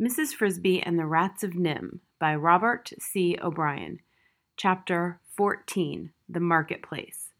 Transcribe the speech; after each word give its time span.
Mrs. 0.00 0.32
Frisby 0.32 0.80
and 0.80 0.96
the 0.96 1.06
Rats 1.06 1.42
of 1.42 1.54
NIMH 1.54 1.98
by 2.20 2.32
Robert 2.32 2.92
C. 3.00 3.36
O'Brien. 3.42 3.98
Chapter 4.56 5.18
14 5.36 6.12
The 6.28 6.38
Marketplace. 6.38 7.30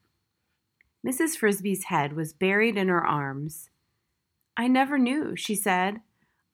Mrs. 1.06 1.36
Frisby's 1.36 1.84
head 1.84 2.14
was 2.14 2.32
buried 2.32 2.76
in 2.76 2.88
her 2.88 3.06
arms. 3.06 3.70
I 4.56 4.66
never 4.66 4.98
knew, 4.98 5.36
she 5.36 5.54
said. 5.54 6.00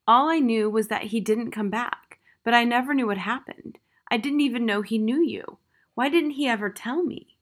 All 0.06 0.28
I 0.28 0.40
knew 0.40 0.68
was 0.68 0.88
that 0.88 1.04
he 1.04 1.20
didn't 1.20 1.52
come 1.52 1.70
back, 1.70 2.18
but 2.44 2.52
I 2.52 2.64
never 2.64 2.92
knew 2.92 3.06
what 3.06 3.16
happened. 3.16 3.78
I 4.10 4.18
didn't 4.18 4.42
even 4.42 4.66
know 4.66 4.82
he 4.82 4.98
knew 4.98 5.22
you. 5.22 5.56
Why 5.94 6.10
didn't 6.10 6.32
he 6.32 6.46
ever 6.46 6.68
tell 6.68 7.02
me? 7.02 7.38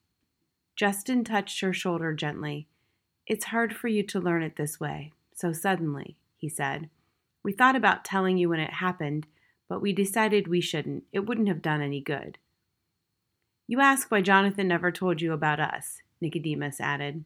Justin 0.77 1.25
touched 1.25 1.63
her 1.63 1.73
shoulder 1.73 2.15
gently. 2.15 2.69
It's 3.27 3.47
hard 3.47 3.75
for 3.75 3.89
you 3.89 4.05
to 4.05 4.21
learn 4.21 4.45
it 4.45 4.55
this 4.55 4.79
way, 4.79 5.11
so 5.35 5.53
suddenly, 5.53 6.17
he 6.37 6.49
said. 6.49 6.91
We 7.45 7.53
thought 7.53 7.77
about 7.77 8.05
telling 8.05 8.39
you 8.39 8.49
when 8.49 8.61
it 8.61 8.75
happened, 8.75 9.27
but 9.69 9.81
we 9.83 9.93
decided 9.93 10.47
we 10.47 10.61
shouldn't. 10.61 11.05
It 11.13 11.27
wouldn't 11.27 11.49
have 11.49 11.63
done 11.63 11.81
any 11.81 12.01
good. 12.01 12.39
You 13.67 13.81
ask 13.81 14.11
why 14.11 14.21
Jonathan 14.21 14.69
never 14.69 14.93
told 14.93 15.21
you 15.21 15.33
about 15.33 15.61
us, 15.61 16.03
Nicodemus 16.21 16.81
added. 16.81 17.25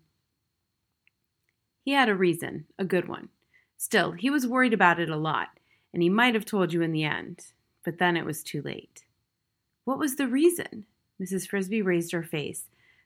He 1.82 1.92
had 1.92 2.08
a 2.08 2.14
reason, 2.14 2.66
a 2.78 2.84
good 2.84 3.08
one. 3.08 3.28
Still, 3.76 4.12
he 4.12 4.30
was 4.30 4.46
worried 4.46 4.72
about 4.72 5.00
it 5.00 5.10
a 5.10 5.16
lot, 5.16 5.48
and 5.92 6.02
he 6.02 6.08
might 6.08 6.34
have 6.34 6.44
told 6.44 6.72
you 6.72 6.82
in 6.82 6.92
the 6.92 7.04
end, 7.04 7.46
but 7.84 7.98
then 7.98 8.16
it 8.16 8.24
was 8.24 8.42
too 8.42 8.62
late. 8.62 9.04
What 9.84 9.98
was 9.98 10.16
the 10.16 10.26
reason? 10.26 10.86
Mrs. 11.20 11.48
Frisby 11.48 11.82
raised 11.82 12.12
her 12.12 12.22
face. 12.22 12.64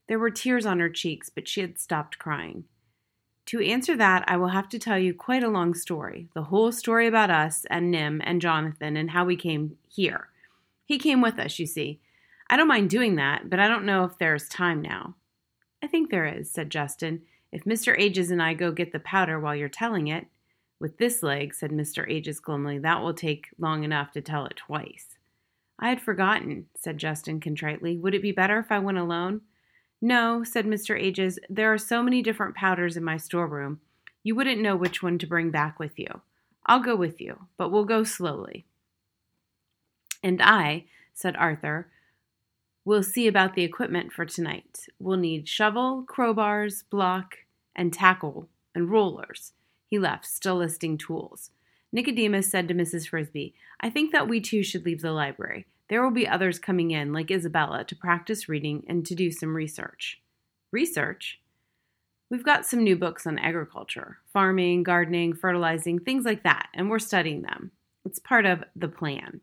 There 0.08 0.18
were 0.18 0.30
tears 0.30 0.66
on 0.66 0.80
her 0.80 0.88
cheeks, 0.88 1.28
but 1.28 1.46
she 1.46 1.60
had 1.60 1.78
stopped 1.78 2.18
crying. 2.18 2.64
To 3.50 3.60
answer 3.60 3.96
that, 3.96 4.22
I 4.28 4.36
will 4.36 4.50
have 4.50 4.68
to 4.68 4.78
tell 4.78 4.96
you 4.96 5.12
quite 5.12 5.42
a 5.42 5.48
long 5.48 5.74
story 5.74 6.28
the 6.34 6.44
whole 6.44 6.70
story 6.70 7.08
about 7.08 7.32
us 7.32 7.66
and 7.68 7.92
NIMH 7.92 8.22
and 8.22 8.40
Jonathan 8.40 8.96
and 8.96 9.10
how 9.10 9.24
we 9.24 9.34
came 9.34 9.76
here. 9.88 10.28
He 10.84 10.98
came 10.98 11.20
with 11.20 11.36
us, 11.36 11.58
you 11.58 11.66
see. 11.66 11.98
I 12.48 12.56
don't 12.56 12.68
mind 12.68 12.90
doing 12.90 13.16
that, 13.16 13.50
but 13.50 13.58
I 13.58 13.66
don't 13.66 13.84
know 13.84 14.04
if 14.04 14.16
there's 14.18 14.48
time 14.48 14.80
now. 14.80 15.16
I 15.82 15.88
think 15.88 16.10
there 16.10 16.26
is, 16.26 16.48
said 16.48 16.70
Justin, 16.70 17.22
if 17.50 17.64
Mr. 17.64 17.98
Ages 17.98 18.30
and 18.30 18.40
I 18.40 18.54
go 18.54 18.70
get 18.70 18.92
the 18.92 19.00
powder 19.00 19.40
while 19.40 19.56
you're 19.56 19.68
telling 19.68 20.06
it. 20.06 20.28
With 20.78 20.98
this 20.98 21.20
leg, 21.20 21.52
said 21.52 21.72
Mr. 21.72 22.08
Ages 22.08 22.38
glumly, 22.38 22.78
that 22.78 23.02
will 23.02 23.14
take 23.14 23.48
long 23.58 23.82
enough 23.82 24.12
to 24.12 24.20
tell 24.20 24.46
it 24.46 24.58
twice. 24.58 25.16
I 25.76 25.88
had 25.88 26.00
forgotten, 26.00 26.66
said 26.76 26.98
Justin 26.98 27.40
contritely. 27.40 27.98
Would 27.98 28.14
it 28.14 28.22
be 28.22 28.30
better 28.30 28.60
if 28.60 28.70
I 28.70 28.78
went 28.78 28.98
alone? 28.98 29.40
No, 30.00 30.42
said 30.44 30.66
Mr. 30.66 30.98
Ages, 30.98 31.38
there 31.48 31.72
are 31.72 31.78
so 31.78 32.02
many 32.02 32.22
different 32.22 32.54
powders 32.54 32.96
in 32.96 33.04
my 33.04 33.16
storeroom. 33.16 33.80
You 34.22 34.34
wouldn't 34.34 34.60
know 34.60 34.76
which 34.76 35.02
one 35.02 35.18
to 35.18 35.26
bring 35.26 35.50
back 35.50 35.78
with 35.78 35.98
you. 35.98 36.22
I'll 36.66 36.80
go 36.80 36.96
with 36.96 37.20
you, 37.20 37.46
but 37.56 37.70
we'll 37.70 37.84
go 37.84 38.04
slowly. 38.04 38.64
And 40.22 40.40
I, 40.42 40.84
said 41.12 41.36
Arthur, 41.36 41.88
will 42.84 43.02
see 43.02 43.26
about 43.26 43.54
the 43.54 43.62
equipment 43.62 44.12
for 44.12 44.24
tonight. 44.24 44.86
We'll 44.98 45.16
need 45.16 45.48
shovel, 45.48 46.04
crowbars, 46.08 46.84
block, 46.88 47.38
and 47.76 47.92
tackle, 47.92 48.48
and 48.74 48.90
rollers. 48.90 49.52
He 49.86 49.98
left, 49.98 50.26
still 50.26 50.56
listing 50.56 50.96
tools. 50.96 51.50
Nicodemus 51.92 52.50
said 52.50 52.68
to 52.68 52.74
Mrs. 52.74 53.08
Frisby, 53.08 53.54
I 53.80 53.90
think 53.90 54.12
that 54.12 54.28
we 54.28 54.40
too 54.40 54.62
should 54.62 54.84
leave 54.84 55.02
the 55.02 55.12
library. 55.12 55.66
There 55.90 56.02
will 56.04 56.12
be 56.12 56.28
others 56.28 56.60
coming 56.60 56.92
in, 56.92 57.12
like 57.12 57.32
Isabella, 57.32 57.82
to 57.84 57.96
practice 57.96 58.48
reading 58.48 58.84
and 58.88 59.04
to 59.06 59.14
do 59.16 59.32
some 59.32 59.56
research. 59.56 60.22
Research? 60.70 61.40
We've 62.30 62.44
got 62.44 62.64
some 62.64 62.84
new 62.84 62.94
books 62.94 63.26
on 63.26 63.40
agriculture 63.40 64.18
farming, 64.32 64.84
gardening, 64.84 65.34
fertilizing, 65.34 65.98
things 65.98 66.24
like 66.24 66.44
that, 66.44 66.68
and 66.74 66.88
we're 66.88 67.00
studying 67.00 67.42
them. 67.42 67.72
It's 68.04 68.20
part 68.20 68.46
of 68.46 68.62
the 68.76 68.86
plan. 68.86 69.40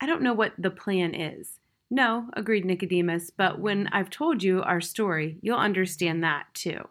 I 0.00 0.06
don't 0.06 0.22
know 0.22 0.34
what 0.34 0.52
the 0.58 0.70
plan 0.70 1.14
is. 1.14 1.60
No, 1.88 2.28
agreed 2.32 2.64
Nicodemus, 2.64 3.30
but 3.30 3.60
when 3.60 3.86
I've 3.92 4.10
told 4.10 4.42
you 4.42 4.60
our 4.62 4.80
story, 4.80 5.38
you'll 5.42 5.58
understand 5.58 6.24
that 6.24 6.46
too. 6.54 6.88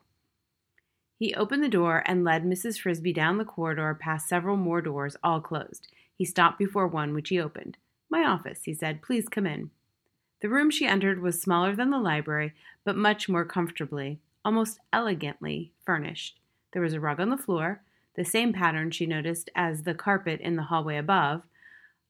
He 1.19 1.33
opened 1.33 1.61
the 1.61 1.67
door 1.67 2.03
and 2.05 2.23
led 2.23 2.45
Mrs. 2.45 2.79
Frisby 2.79 3.11
down 3.11 3.37
the 3.37 3.43
corridor 3.43 3.97
past 3.99 4.29
several 4.29 4.55
more 4.55 4.81
doors, 4.81 5.17
all 5.21 5.41
closed. 5.41 5.89
He 6.15 6.23
stopped 6.23 6.57
before 6.57 6.87
one, 6.87 7.13
which 7.13 7.29
he 7.29 7.39
opened. 7.39 7.77
My 8.09 8.23
office, 8.23 8.61
he 8.63 8.73
said. 8.73 9.01
Please 9.01 9.27
come 9.27 9.45
in. 9.45 9.71
The 10.41 10.49
room 10.49 10.69
she 10.69 10.85
entered 10.85 11.21
was 11.21 11.41
smaller 11.41 11.75
than 11.75 11.89
the 11.89 11.97
library, 11.97 12.53
but 12.83 12.95
much 12.95 13.27
more 13.27 13.45
comfortably, 13.45 14.19
almost 14.45 14.79
elegantly 14.93 15.71
furnished. 15.85 16.39
There 16.71 16.81
was 16.81 16.93
a 16.93 16.99
rug 16.99 17.19
on 17.19 17.29
the 17.29 17.37
floor, 17.37 17.81
the 18.15 18.25
same 18.25 18.53
pattern 18.53 18.91
she 18.91 19.05
noticed 19.05 19.49
as 19.55 19.83
the 19.83 19.93
carpet 19.93 20.39
in 20.41 20.55
the 20.55 20.63
hallway 20.63 20.97
above, 20.97 21.43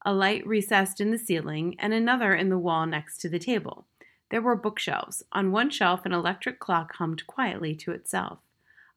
a 0.04 0.12
light 0.12 0.46
recessed 0.46 1.00
in 1.00 1.10
the 1.10 1.18
ceiling, 1.18 1.74
and 1.78 1.92
another 1.92 2.34
in 2.34 2.48
the 2.48 2.58
wall 2.58 2.86
next 2.86 3.18
to 3.18 3.28
the 3.28 3.38
table. 3.38 3.86
There 4.30 4.42
were 4.42 4.56
bookshelves. 4.56 5.22
On 5.32 5.52
one 5.52 5.70
shelf, 5.70 6.04
an 6.04 6.12
electric 6.12 6.60
clock 6.60 6.96
hummed 6.96 7.26
quietly 7.26 7.74
to 7.76 7.92
itself. 7.92 8.38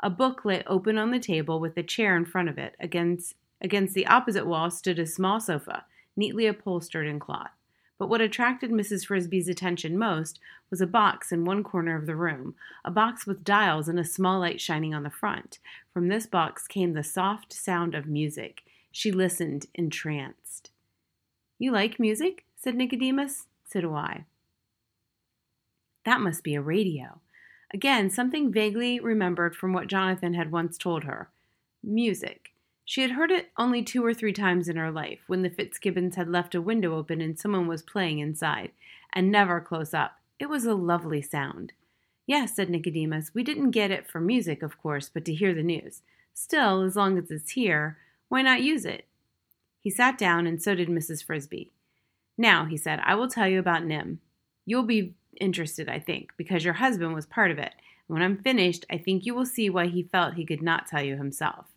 A 0.02 0.10
book 0.10 0.44
lay 0.44 0.64
open 0.68 0.98
on 0.98 1.12
the 1.12 1.20
table 1.20 1.60
with 1.60 1.78
a 1.78 1.84
chair 1.84 2.18
in 2.18 2.26
front 2.26 2.50
of 2.50 2.58
it. 2.58 2.76
Against, 2.80 3.36
against 3.62 3.94
the 3.94 4.08
opposite 4.08 4.46
wall 4.46 4.70
stood 4.70 5.00
a 5.00 5.06
small 5.06 5.40
sofa 5.40 5.86
neatly 6.16 6.48
upholstered 6.48 7.08
in 7.08 7.20
cloth. 7.20 7.52
But 7.98 8.10
what 8.10 8.22
attracted 8.22 8.72
Mrs. 8.72 9.06
Frisby's 9.06 9.48
attention 9.48 9.98
most 9.98 10.40
was 10.72 10.82
a 10.82 10.88
box 10.88 11.32
in 11.32 11.46
one 11.46 11.64
corner 11.64 11.96
of 11.96 12.08
the 12.08 12.16
room, 12.16 12.56
a 12.84 12.90
box 12.90 13.28
with 13.28 13.44
dials 13.44 13.88
and 13.88 14.00
a 14.00 14.04
small 14.04 14.40
light 14.40 14.60
shining 14.60 14.94
on 14.94 15.04
the 15.04 15.12
front. 15.12 15.60
From 15.94 16.08
this 16.08 16.26
box 16.26 16.68
came 16.68 16.94
the 16.94 17.04
soft 17.04 17.54
sound 17.54 17.94
of 17.94 18.08
music. 18.08 18.64
She 18.92 19.12
listened, 19.12 19.68
entranced. 19.76 20.72
You 21.60 21.72
like 21.72 22.00
music? 22.00 22.46
said 22.56 22.76
Nicodemus. 22.76 23.46
So 23.68 23.82
do 23.82 23.94
I. 23.94 24.26
That 26.04 26.22
must 26.22 26.44
be 26.44 26.56
a 26.56 26.62
radio. 26.62 27.20
Again, 27.74 28.10
something 28.10 28.52
vaguely 28.52 29.00
remembered 29.00 29.56
from 29.56 29.74
what 29.74 29.88
Jonathan 29.88 30.34
had 30.34 30.52
once 30.52 30.78
told 30.78 31.04
her. 31.04 31.30
Music. 31.84 32.51
She 32.92 33.04
had 33.04 33.12
heard 33.12 33.32
it 33.32 33.52
only 33.56 33.84
two 33.84 34.04
or 34.04 34.14
three 34.14 34.34
times 34.34 34.68
in 34.68 34.76
her 34.76 34.92
life, 34.92 35.20
when 35.28 35.44
the 35.44 35.50
Fitzgibbons 35.50 36.18
had 36.18 36.28
left 36.28 36.54
a 36.54 36.62
window 36.62 36.98
open 36.98 37.22
and 37.22 37.40
someone 37.40 37.66
was 37.66 37.82
playing 37.82 38.20
inside, 38.20 38.72
and 39.14 39.32
never 39.32 39.62
close 39.62 39.94
up. 39.94 40.18
It 40.40 40.50
was 40.50 40.66
a 40.66 40.74
lovely 40.74 41.22
sound. 41.22 41.72
Yes, 42.28 42.54
said 42.54 42.70
Nicodemus, 42.70 43.34
we 43.34 43.44
didn't 43.44 43.72
get 43.72 43.92
it 43.92 44.10
for 44.10 44.20
music, 44.20 44.62
of 44.62 44.78
course, 44.78 45.08
but 45.08 45.24
to 45.24 45.34
hear 45.34 45.54
the 45.54 45.64
news. 45.64 46.02
Still, 46.34 46.82
as 46.82 46.98
long 46.98 47.18
as 47.18 47.32
it's 47.32 47.52
here, 47.52 47.98
why 48.28 48.42
not 48.42 48.62
use 48.62 48.84
it? 48.84 49.06
He 49.80 49.90
sat 49.90 50.18
down, 50.18 50.46
and 50.46 50.62
so 50.62 50.76
did 50.76 50.90
Mrs. 50.90 51.24
Frisby. 51.24 51.72
Now, 52.38 52.66
he 52.66 52.76
said, 52.76 53.00
I 53.06 53.16
will 53.16 53.30
tell 53.30 53.48
you 53.48 53.60
about 53.60 53.84
NIMH. 53.84 54.18
You'll 54.66 54.84
be 54.84 55.14
interested, 55.40 55.88
I 55.88 56.00
think, 56.00 56.32
because 56.36 56.66
your 56.66 56.74
husband 56.74 57.14
was 57.14 57.26
part 57.26 57.52
of 57.52 57.58
it. 57.58 57.72
When 58.08 58.22
I'm 58.22 58.44
finished, 58.44 58.86
I 58.90 58.98
think 58.98 59.26
you 59.26 59.34
will 59.34 59.46
see 59.46 59.70
why 59.70 59.88
he 59.88 60.04
felt 60.04 60.34
he 60.34 60.46
could 60.46 60.62
not 60.62 60.88
tell 60.88 61.02
you 61.02 61.16
himself. 61.16 61.68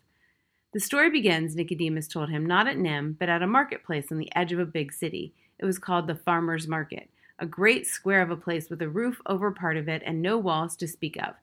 The 0.75 0.81
story 0.81 1.09
begins, 1.09 1.55
Nicodemus 1.55 2.05
told 2.05 2.29
him, 2.29 2.45
not 2.45 2.67
at 2.67 2.75
NIMH, 2.75 3.17
but 3.17 3.29
at 3.29 3.41
a 3.41 3.47
marketplace 3.47 4.11
on 4.11 4.17
the 4.17 4.29
edge 4.35 4.51
of 4.51 4.59
a 4.59 4.65
big 4.65 4.91
city. 4.91 5.31
It 5.57 5.63
was 5.63 5.79
called 5.79 6.05
the 6.05 6.15
Farmer's 6.15 6.67
Market, 6.67 7.09
a 7.39 7.45
great 7.45 7.87
square 7.87 8.21
of 8.21 8.29
a 8.29 8.35
place 8.35 8.69
with 8.69 8.81
a 8.81 8.89
roof 8.89 9.21
over 9.25 9.51
part 9.51 9.77
of 9.77 9.87
it 9.87 10.03
and 10.05 10.21
no 10.21 10.37
walls 10.37 10.75
to 10.75 10.87
speak 10.89 11.15
of. 11.15 11.35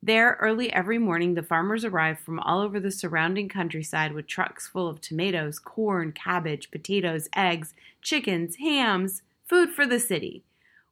There, 0.00 0.38
early 0.40 0.72
every 0.72 0.98
morning, 0.98 1.34
the 1.34 1.42
farmers 1.42 1.84
arrived 1.84 2.20
from 2.20 2.38
all 2.38 2.60
over 2.60 2.78
the 2.78 2.92
surrounding 2.92 3.48
countryside 3.48 4.12
with 4.12 4.28
trucks 4.28 4.68
full 4.68 4.86
of 4.86 5.00
tomatoes, 5.00 5.58
corn, 5.58 6.12
cabbage, 6.12 6.70
potatoes, 6.70 7.28
eggs, 7.34 7.74
chickens, 8.02 8.58
hams, 8.58 9.22
food 9.48 9.70
for 9.70 9.84
the 9.84 9.98
city. 9.98 10.44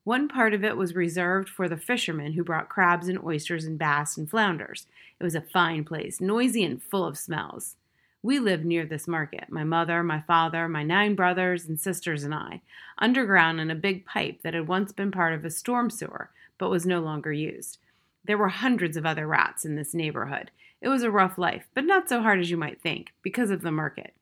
One 0.03 0.26
part 0.26 0.53
of 0.53 0.65
it 0.65 0.76
was 0.76 0.97
reserved 0.97 1.49
for 1.49 1.69
the 1.69 1.76
fishermen 1.76 2.32
who 2.32 2.43
brought 2.43 2.69
crabs 2.69 3.06
and 3.06 3.22
oysters 3.22 3.65
and 3.65 3.78
bass 3.78 4.16
and 4.16 4.28
flounders. 4.28 4.88
It 5.21 5.22
was 5.22 5.37
a 5.37 5.41
fine 5.41 5.84
place, 5.84 6.21
noisy 6.21 6.65
and 6.65 6.82
full 6.82 7.05
of 7.05 7.16
smells. 7.16 7.76
We 8.25 8.39
lived 8.39 8.65
near 8.65 8.87
this 8.87 9.07
market 9.07 9.51
my 9.51 9.65
mother, 9.65 10.03
my 10.03 10.23
father, 10.23 10.67
my 10.67 10.82
nine 10.82 11.15
brothers 11.15 11.67
and 11.67 11.79
sisters, 11.79 12.25
and 12.25 12.35
I, 12.35 12.62
underground 12.97 13.61
in 13.61 13.71
a 13.71 13.75
big 13.75 14.06
pipe 14.06 14.41
that 14.41 14.55
had 14.55 14.67
once 14.67 14.93
been 14.93 15.11
part 15.11 15.35
of 15.35 15.44
a 15.44 15.50
storm 15.50 15.91
sewer, 15.91 16.31
but 16.56 16.71
was 16.71 16.87
no 16.87 17.00
longer 17.00 17.35
used. 17.35 17.76
There 18.25 18.38
were 18.38 18.49
hundreds 18.49 18.97
of 18.97 19.05
other 19.05 19.26
rats 19.26 19.67
in 19.67 19.76
this 19.76 19.93
neighborhood. 19.93 20.50
It 20.81 20.88
was 20.88 21.03
a 21.03 21.11
rough 21.11 21.37
life, 21.37 21.67
but 21.75 21.85
not 21.85 22.09
so 22.09 22.23
hard 22.23 22.41
as 22.41 22.50
you 22.50 22.56
might 22.56 22.81
think, 22.81 23.12
because 23.21 23.50
of 23.50 23.61
the 23.61 23.71
market. 23.71 24.15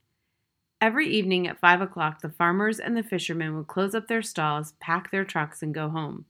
Every 0.81 1.06
evening 1.06 1.46
at 1.46 1.60
five 1.60 1.81
o'clock, 1.81 2.22
the 2.22 2.28
farmers 2.28 2.81
and 2.81 2.96
the 2.96 3.04
fishermen 3.04 3.56
would 3.56 3.69
close 3.69 3.94
up 3.94 4.08
their 4.08 4.20
stalls, 4.20 4.75
pack 4.81 5.12
their 5.12 5.25
trucks, 5.25 5.62
and 5.62 5.72
go 5.72 5.88
home. 5.88 6.25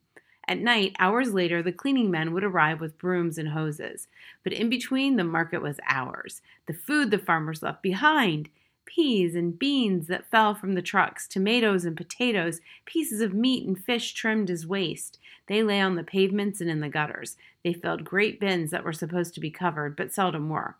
At 0.52 0.58
night, 0.58 0.94
hours 0.98 1.32
later, 1.32 1.62
the 1.62 1.72
cleaning 1.72 2.10
men 2.10 2.34
would 2.34 2.44
arrive 2.44 2.78
with 2.78 2.98
brooms 2.98 3.38
and 3.38 3.48
hoses. 3.48 4.06
But 4.44 4.52
in 4.52 4.68
between, 4.68 5.16
the 5.16 5.24
market 5.24 5.62
was 5.62 5.80
ours. 5.88 6.42
The 6.66 6.74
food 6.74 7.10
the 7.10 7.16
farmers 7.16 7.62
left 7.62 7.82
behind 7.82 8.50
peas 8.84 9.34
and 9.34 9.58
beans 9.58 10.08
that 10.08 10.30
fell 10.30 10.54
from 10.54 10.74
the 10.74 10.82
trucks, 10.82 11.26
tomatoes 11.26 11.86
and 11.86 11.96
potatoes, 11.96 12.60
pieces 12.84 13.22
of 13.22 13.32
meat 13.32 13.66
and 13.66 13.82
fish 13.82 14.12
trimmed 14.12 14.50
as 14.50 14.66
waste. 14.66 15.18
They 15.46 15.62
lay 15.62 15.80
on 15.80 15.94
the 15.94 16.04
pavements 16.04 16.60
and 16.60 16.68
in 16.68 16.80
the 16.80 16.90
gutters. 16.90 17.38
They 17.64 17.72
filled 17.72 18.04
great 18.04 18.38
bins 18.38 18.72
that 18.72 18.84
were 18.84 18.92
supposed 18.92 19.32
to 19.32 19.40
be 19.40 19.50
covered, 19.50 19.96
but 19.96 20.12
seldom 20.12 20.50
were. 20.50 20.76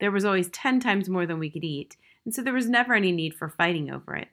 There 0.00 0.10
was 0.10 0.24
always 0.24 0.48
ten 0.48 0.80
times 0.80 1.08
more 1.08 1.26
than 1.26 1.38
we 1.38 1.48
could 1.48 1.62
eat, 1.62 1.96
and 2.24 2.34
so 2.34 2.42
there 2.42 2.52
was 2.52 2.68
never 2.68 2.92
any 2.92 3.12
need 3.12 3.34
for 3.34 3.48
fighting 3.48 3.88
over 3.88 4.16
it. 4.16 4.30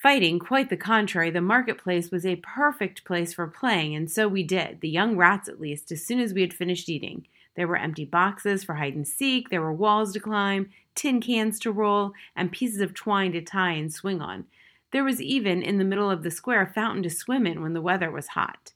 Fighting, 0.00 0.38
quite 0.38 0.70
the 0.70 0.78
contrary, 0.78 1.28
the 1.28 1.42
marketplace 1.42 2.10
was 2.10 2.24
a 2.24 2.36
perfect 2.36 3.04
place 3.04 3.34
for 3.34 3.46
playing, 3.46 3.94
and 3.94 4.10
so 4.10 4.26
we 4.28 4.42
did, 4.42 4.80
the 4.80 4.88
young 4.88 5.14
rats 5.14 5.46
at 5.46 5.60
least, 5.60 5.92
as 5.92 6.02
soon 6.02 6.20
as 6.20 6.32
we 6.32 6.40
had 6.40 6.54
finished 6.54 6.88
eating. 6.88 7.26
There 7.54 7.68
were 7.68 7.76
empty 7.76 8.06
boxes 8.06 8.64
for 8.64 8.76
hide 8.76 8.94
and 8.94 9.06
seek, 9.06 9.50
there 9.50 9.60
were 9.60 9.74
walls 9.74 10.14
to 10.14 10.20
climb, 10.20 10.70
tin 10.94 11.20
cans 11.20 11.58
to 11.60 11.70
roll, 11.70 12.12
and 12.34 12.50
pieces 12.50 12.80
of 12.80 12.94
twine 12.94 13.32
to 13.32 13.42
tie 13.42 13.72
and 13.72 13.92
swing 13.92 14.22
on. 14.22 14.46
There 14.90 15.04
was 15.04 15.20
even, 15.20 15.62
in 15.62 15.76
the 15.76 15.84
middle 15.84 16.10
of 16.10 16.22
the 16.22 16.30
square, 16.30 16.62
a 16.62 16.72
fountain 16.72 17.02
to 17.02 17.10
swim 17.10 17.46
in 17.46 17.60
when 17.60 17.74
the 17.74 17.82
weather 17.82 18.10
was 18.10 18.28
hot. 18.28 18.72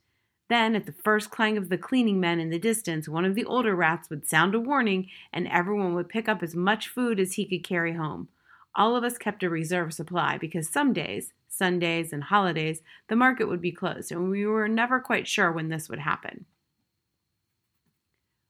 Then, 0.51 0.77
at 0.77 0.85
the 0.85 0.93
first 0.93 1.31
clang 1.31 1.57
of 1.57 1.71
the 1.71 1.79
cleaning 1.79 2.21
men 2.21 2.39
in 2.39 2.51
the 2.51 2.59
distance, 2.59 3.09
one 3.09 3.25
of 3.25 3.35
the 3.35 3.47
older 3.47 3.75
rats 3.75 4.11
would 4.11 4.29
sound 4.29 4.55
a 4.55 4.61
warning, 4.61 5.09
and 5.33 5.49
everyone 5.49 5.95
would 5.95 6.11
pick 6.11 6.29
up 6.29 6.43
as 6.43 6.55
much 6.55 6.89
food 6.89 7.19
as 7.19 7.33
he 7.33 7.47
could 7.47 7.65
carry 7.65 7.95
home. 7.95 8.29
All 8.77 8.97
of 8.97 9.05
us 9.05 9.19
kept 9.19 9.43
a 9.43 9.51
reserve 9.51 9.95
supply 9.95 10.37
because 10.37 10.69
some 10.69 10.93
days, 10.93 11.33
Sundays 11.49 12.13
and 12.13 12.25
holidays, 12.25 12.83
the 13.09 13.17
market 13.17 13.49
would 13.49 13.61
be 13.61 13.71
closed, 13.71 14.11
and 14.11 14.31
we 14.31 14.45
were 14.47 14.69
never 14.69 14.99
quite 14.99 15.29
sure 15.29 15.53
when 15.53 15.69
this 15.69 15.89
would 15.89 16.01
happen. 16.01 16.47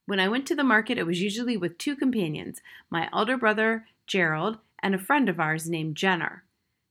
When 0.06 0.20
I 0.20 0.28
went 0.28 0.46
to 0.46 0.54
the 0.54 0.64
market, 0.64 0.98
it 0.98 1.06
was 1.06 1.22
usually 1.22 1.56
with 1.56 1.78
two 1.78 1.96
companions 1.96 2.60
my 2.90 3.08
elder 3.12 3.36
brother, 3.36 3.86
Gerald, 4.06 4.58
and 4.82 4.94
a 4.94 4.98
friend 4.98 5.28
of 5.28 5.40
ours 5.40 5.68
named 5.68 5.96
Jenner. 5.96 6.44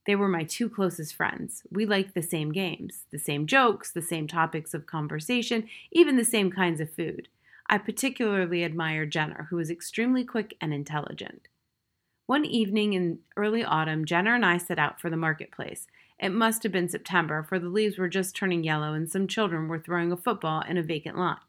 They 0.06 0.16
were 0.16 0.28
my 0.28 0.44
two 0.44 0.70
closest 0.70 1.16
friends. 1.16 1.64
We 1.72 1.86
liked 1.86 2.14
the 2.14 2.22
same 2.22 2.52
games, 2.52 3.06
the 3.12 3.20
same 3.20 3.48
jokes, 3.48 3.92
the 3.92 4.02
same 4.02 4.28
topics 4.28 4.74
of 4.74 4.86
conversation, 4.86 5.70
even 5.92 6.18
the 6.18 6.26
same 6.26 6.52
kinds 6.52 6.82
of 6.82 6.94
food. 6.94 7.30
I 7.70 7.78
particularly 7.78 8.64
admired 8.64 9.12
Jenner, 9.12 9.48
who 9.50 9.56
was 9.56 9.70
extremely 9.70 10.26
quick 10.26 10.58
and 10.60 10.74
intelligent. 10.74 11.48
One 12.26 12.46
evening 12.46 12.94
in 12.94 13.20
early 13.36 13.66
autumn, 13.66 14.06
Jenner 14.06 14.34
and 14.34 14.46
I 14.46 14.58
set 14.58 14.80
out 14.80 15.02
for 15.02 15.10
the 15.10 15.18
marketplace. 15.18 15.88
It 16.18 16.30
must 16.30 16.64
have 16.64 16.72
been 16.72 16.88
September, 16.88 17.44
for 17.44 17.60
the 17.60 17.68
leaves 17.68 17.98
were 17.98 18.08
just 18.08 18.34
turning 18.34 18.64
yellow 18.64 18.94
and 18.94 19.12
some 19.12 19.28
children 19.28 19.68
were 19.68 19.80
throwing 19.80 20.10
a 20.10 20.18
football 20.18 20.62
in 20.62 20.78
a 20.78 20.84
vacant 20.84 21.18
lot. 21.18 21.42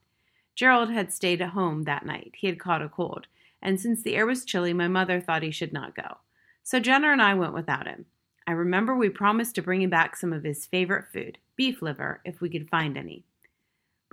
Gerald 0.57 0.91
had 0.91 1.13
stayed 1.13 1.41
at 1.41 1.51
home 1.51 1.85
that 1.85 2.05
night. 2.05 2.35
He 2.39 2.49
had 2.49 2.59
caught 2.59 2.83
a 2.83 2.89
cold, 2.89 3.29
and 3.63 3.81
since 3.81 4.03
the 4.03 4.17
air 4.17 4.27
was 4.27 4.45
chilly, 4.45 4.73
my 4.73 4.89
mother 4.89 5.21
thought 5.21 5.45
he 5.45 5.53
should 5.53 5.73
not 5.73 5.95
go. 5.95 6.19
So 6.65 6.81
Jenner 6.81 7.13
and 7.13 7.23
I 7.23 7.35
went 7.35 7.55
without 7.55 7.87
him. 7.87 8.07
I 8.47 8.53
remember 8.53 8.97
we 8.97 9.09
promised 9.11 9.55
to 9.55 9.63
bring 9.63 9.81
him 9.81 9.91
back 9.91 10.17
some 10.17 10.33
of 10.33 10.43
his 10.43 10.67
favorite 10.67 11.07
food, 11.13 11.39
beef 11.55 11.83
liver, 11.83 12.21
if 12.25 12.41
we 12.41 12.51
could 12.51 12.69
find 12.69 12.99
any. 12.99 13.25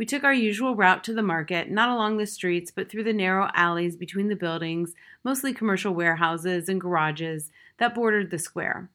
We 0.01 0.07
took 0.07 0.23
our 0.23 0.33
usual 0.33 0.75
route 0.75 1.03
to 1.03 1.13
the 1.13 1.21
market, 1.21 1.69
not 1.69 1.89
along 1.89 2.17
the 2.17 2.25
streets, 2.25 2.71
but 2.71 2.89
through 2.89 3.03
the 3.03 3.13
narrow 3.13 3.51
alleys 3.53 3.95
between 3.95 4.29
the 4.29 4.35
buildings, 4.35 4.95
mostly 5.23 5.53
commercial 5.53 5.93
warehouses 5.93 6.67
and 6.67 6.81
garages, 6.81 7.51
that 7.77 7.93
bordered 7.93 8.31
the 8.31 8.39
square. 8.39 8.89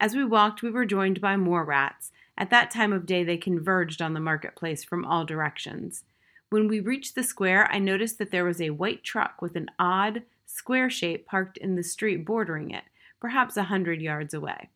As 0.00 0.16
we 0.16 0.24
walked, 0.24 0.62
we 0.62 0.70
were 0.70 0.86
joined 0.86 1.20
by 1.20 1.36
more 1.36 1.62
rats. 1.62 2.10
At 2.38 2.48
that 2.48 2.70
time 2.70 2.94
of 2.94 3.04
day, 3.04 3.22
they 3.22 3.36
converged 3.36 4.00
on 4.00 4.14
the 4.14 4.18
marketplace 4.18 4.82
from 4.82 5.04
all 5.04 5.26
directions. 5.26 6.04
When 6.48 6.68
we 6.68 6.80
reached 6.80 7.16
the 7.16 7.22
square, 7.22 7.70
I 7.70 7.78
noticed 7.78 8.16
that 8.16 8.30
there 8.30 8.46
was 8.46 8.62
a 8.62 8.70
white 8.70 9.04
truck 9.04 9.42
with 9.42 9.56
an 9.56 9.68
odd, 9.78 10.22
square 10.46 10.88
shape 10.88 11.26
parked 11.26 11.58
in 11.58 11.76
the 11.76 11.82
street 11.82 12.24
bordering 12.24 12.70
it, 12.70 12.84
perhaps 13.20 13.58
a 13.58 13.64
hundred 13.64 14.00
yards 14.00 14.32
away. 14.32 14.70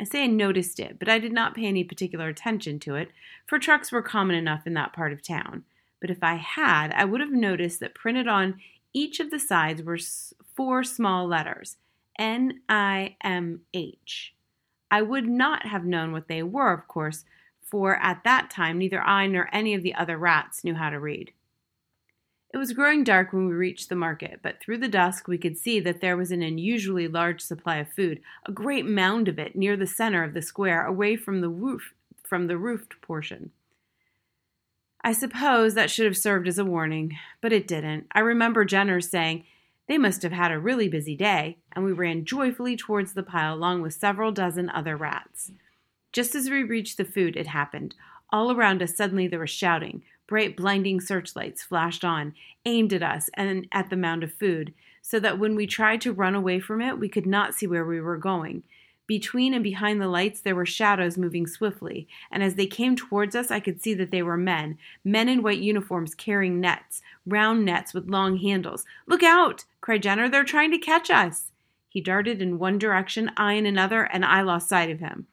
I 0.00 0.04
say 0.04 0.24
I 0.24 0.26
noticed 0.26 0.80
it, 0.80 0.98
but 0.98 1.08
I 1.08 1.18
did 1.18 1.32
not 1.32 1.54
pay 1.54 1.66
any 1.66 1.84
particular 1.84 2.28
attention 2.28 2.80
to 2.80 2.96
it, 2.96 3.10
for 3.46 3.58
trucks 3.58 3.92
were 3.92 4.02
common 4.02 4.36
enough 4.36 4.66
in 4.66 4.74
that 4.74 4.92
part 4.92 5.12
of 5.12 5.22
town. 5.22 5.64
But 6.00 6.10
if 6.10 6.22
I 6.22 6.34
had, 6.34 6.92
I 6.92 7.04
would 7.04 7.20
have 7.20 7.32
noticed 7.32 7.80
that 7.80 7.94
printed 7.94 8.26
on 8.26 8.60
each 8.92 9.20
of 9.20 9.30
the 9.30 9.38
sides 9.38 9.82
were 9.82 9.98
four 10.54 10.84
small 10.84 11.26
letters 11.26 11.76
N 12.18 12.60
I 12.68 13.16
M 13.22 13.62
H. 13.72 14.34
I 14.90 15.02
would 15.02 15.28
not 15.28 15.66
have 15.66 15.84
known 15.84 16.12
what 16.12 16.28
they 16.28 16.42
were, 16.42 16.72
of 16.72 16.86
course, 16.86 17.24
for 17.62 17.96
at 17.96 18.22
that 18.24 18.50
time 18.50 18.78
neither 18.78 19.00
I 19.00 19.26
nor 19.26 19.48
any 19.52 19.74
of 19.74 19.82
the 19.82 19.94
other 19.94 20.16
rats 20.16 20.62
knew 20.62 20.74
how 20.74 20.90
to 20.90 21.00
read. 21.00 21.32
It 22.54 22.58
was 22.58 22.72
growing 22.72 23.02
dark 23.02 23.32
when 23.32 23.48
we 23.48 23.54
reached 23.54 23.88
the 23.88 23.96
market, 23.96 24.38
but 24.40 24.60
through 24.60 24.78
the 24.78 24.86
dusk 24.86 25.26
we 25.26 25.38
could 25.38 25.58
see 25.58 25.80
that 25.80 26.00
there 26.00 26.16
was 26.16 26.30
an 26.30 26.40
unusually 26.40 27.08
large 27.08 27.40
supply 27.40 27.78
of 27.78 27.88
food, 27.88 28.20
a 28.46 28.52
great 28.52 28.86
mound 28.86 29.26
of 29.26 29.40
it 29.40 29.56
near 29.56 29.76
the 29.76 29.88
center 29.88 30.22
of 30.22 30.34
the 30.34 30.40
square, 30.40 30.86
away 30.86 31.16
from 31.16 31.40
the 31.40 31.48
roof 31.48 31.94
from 32.22 32.46
the 32.46 32.56
roofed 32.56 33.00
portion. 33.02 33.50
I 35.02 35.10
suppose 35.10 35.74
that 35.74 35.90
should 35.90 36.06
have 36.06 36.16
served 36.16 36.46
as 36.46 36.56
a 36.56 36.64
warning, 36.64 37.18
but 37.40 37.52
it 37.52 37.66
didn't. 37.66 38.06
I 38.12 38.20
remember 38.20 38.64
Jenner 38.64 39.00
saying, 39.00 39.42
They 39.88 39.98
must 39.98 40.22
have 40.22 40.30
had 40.30 40.52
a 40.52 40.58
really 40.60 40.88
busy 40.88 41.16
day, 41.16 41.58
and 41.72 41.84
we 41.84 41.90
ran 41.90 42.24
joyfully 42.24 42.76
towards 42.76 43.14
the 43.14 43.24
pile 43.24 43.54
along 43.54 43.82
with 43.82 43.94
several 43.94 44.30
dozen 44.30 44.70
other 44.70 44.96
rats. 44.96 45.50
Just 46.12 46.36
as 46.36 46.48
we 46.48 46.62
reached 46.62 46.98
the 46.98 47.04
food, 47.04 47.36
it 47.36 47.48
happened. 47.48 47.96
All 48.30 48.52
around 48.52 48.80
us, 48.80 48.96
suddenly 48.96 49.26
there 49.26 49.40
was 49.40 49.50
shouting. 49.50 50.04
Bright, 50.26 50.56
blinding 50.56 51.00
searchlights 51.00 51.62
flashed 51.62 52.04
on, 52.04 52.34
aimed 52.64 52.92
at 52.92 53.02
us 53.02 53.28
and 53.34 53.66
at 53.72 53.90
the 53.90 53.96
mound 53.96 54.24
of 54.24 54.32
food, 54.32 54.72
so 55.02 55.20
that 55.20 55.38
when 55.38 55.54
we 55.54 55.66
tried 55.66 56.00
to 56.00 56.12
run 56.12 56.34
away 56.34 56.60
from 56.60 56.80
it, 56.80 56.98
we 56.98 57.08
could 57.08 57.26
not 57.26 57.54
see 57.54 57.66
where 57.66 57.84
we 57.84 58.00
were 58.00 58.16
going. 58.16 58.62
Between 59.06 59.52
and 59.52 59.62
behind 59.62 60.00
the 60.00 60.08
lights, 60.08 60.40
there 60.40 60.54
were 60.54 60.64
shadows 60.64 61.18
moving 61.18 61.46
swiftly, 61.46 62.08
and 62.30 62.42
as 62.42 62.54
they 62.54 62.66
came 62.66 62.96
towards 62.96 63.36
us, 63.36 63.50
I 63.50 63.60
could 63.60 63.82
see 63.82 63.92
that 63.94 64.10
they 64.10 64.22
were 64.22 64.38
men 64.38 64.78
men 65.04 65.28
in 65.28 65.42
white 65.42 65.58
uniforms 65.58 66.14
carrying 66.14 66.58
nets, 66.58 67.02
round 67.26 67.66
nets 67.66 67.92
with 67.92 68.08
long 68.08 68.38
handles. 68.38 68.86
Look 69.06 69.22
out! 69.22 69.66
cried 69.82 70.02
Jenner. 70.02 70.30
They're 70.30 70.42
trying 70.42 70.70
to 70.70 70.78
catch 70.78 71.10
us. 71.10 71.50
He 71.90 72.00
darted 72.00 72.40
in 72.40 72.58
one 72.58 72.78
direction, 72.78 73.30
I 73.36 73.52
in 73.52 73.66
another, 73.66 74.04
and 74.04 74.24
I 74.24 74.40
lost 74.40 74.70
sight 74.70 74.90
of 74.90 75.00
him. 75.00 75.26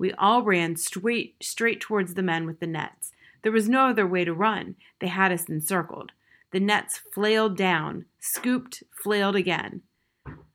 We 0.00 0.12
all 0.14 0.42
ran 0.42 0.74
straight 0.74 1.36
straight 1.40 1.80
towards 1.80 2.14
the 2.14 2.22
men 2.22 2.44
with 2.44 2.58
the 2.58 2.66
nets. 2.66 3.12
There 3.46 3.52
was 3.52 3.68
no 3.68 3.86
other 3.86 4.08
way 4.08 4.24
to 4.24 4.34
run. 4.34 4.74
They 4.98 5.06
had 5.06 5.30
us 5.30 5.44
encircled. 5.44 6.10
The 6.50 6.58
nets 6.58 6.98
flailed 7.14 7.56
down, 7.56 8.06
scooped, 8.18 8.82
flailed 8.90 9.36
again. 9.36 9.82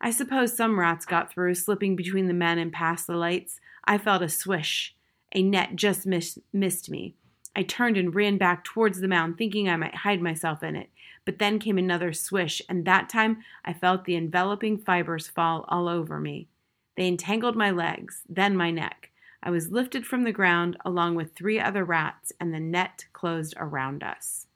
I 0.02 0.12
suppose 0.12 0.58
some 0.58 0.78
rats 0.78 1.06
got 1.06 1.32
through, 1.32 1.56
slipping 1.56 1.96
between 1.96 2.28
the 2.28 2.34
men 2.34 2.58
and 2.58 2.74
past 2.74 3.08
the 3.08 3.16
lights. 3.16 3.62
I 3.86 3.98
felt 3.98 4.22
a 4.22 4.28
swish. 4.28 4.94
A 5.32 5.42
net 5.42 5.78
just 5.78 6.06
miss- 6.06 6.38
missed 6.52 6.90
me. 6.90 7.16
I 7.56 7.64
turned 7.64 7.96
and 7.96 8.14
ran 8.14 8.38
back 8.38 8.66
towards 8.66 9.00
the 9.00 9.08
mound, 9.08 9.38
thinking 9.38 9.70
I 9.70 9.78
might 9.78 9.96
hide 9.96 10.22
myself 10.22 10.62
in 10.62 10.76
it. 10.76 10.90
But 11.24 11.40
then 11.40 11.60
came 11.60 11.78
another 11.78 12.12
swish, 12.12 12.62
and 12.68 12.84
that 12.84 13.08
time 13.08 13.38
I 13.64 13.72
felt 13.72 14.04
the 14.04 14.18
enveloping 14.18 14.78
fibers 14.78 15.30
fall 15.30 15.64
all 15.70 15.88
over 15.88 16.20
me. 16.20 16.50
They 16.98 17.08
entangled 17.08 17.56
my 17.56 17.72
legs, 17.72 18.24
then 18.28 18.58
my 18.58 18.70
neck. 18.70 19.11
I 19.44 19.50
was 19.50 19.72
lifted 19.72 20.06
from 20.06 20.24
the 20.24 20.32
ground 20.32 20.78
along 20.86 21.16
with 21.16 21.34
three 21.34 21.60
other 21.60 21.84
rats, 21.84 22.32
and 22.40 22.54
the 22.54 22.60
net 22.60 23.06
closed 23.14 23.54
around 23.58 24.04
us. 24.04 24.48